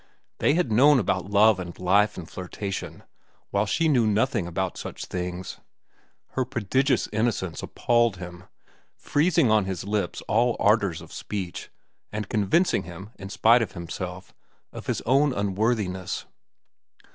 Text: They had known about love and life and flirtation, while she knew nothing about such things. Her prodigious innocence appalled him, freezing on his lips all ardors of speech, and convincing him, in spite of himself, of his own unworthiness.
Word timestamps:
They 0.39 0.55
had 0.55 0.71
known 0.71 0.97
about 0.97 1.29
love 1.29 1.59
and 1.59 1.77
life 1.77 2.17
and 2.17 2.27
flirtation, 2.27 3.03
while 3.51 3.67
she 3.67 3.87
knew 3.87 4.07
nothing 4.07 4.47
about 4.47 4.75
such 4.75 5.05
things. 5.05 5.59
Her 6.29 6.43
prodigious 6.43 7.07
innocence 7.13 7.61
appalled 7.61 8.17
him, 8.17 8.45
freezing 8.95 9.51
on 9.51 9.65
his 9.65 9.83
lips 9.83 10.21
all 10.21 10.55
ardors 10.59 11.01
of 11.01 11.13
speech, 11.13 11.69
and 12.11 12.29
convincing 12.29 12.81
him, 12.81 13.11
in 13.19 13.29
spite 13.29 13.61
of 13.61 13.73
himself, 13.73 14.33
of 14.73 14.87
his 14.87 15.01
own 15.01 15.33
unworthiness. 15.33 16.25